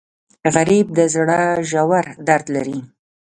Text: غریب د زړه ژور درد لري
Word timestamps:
غریب 0.55 0.87
د 0.97 0.99
زړه 1.13 1.39
ژور 1.69 2.05
درد 2.27 2.45
لري 2.55 2.79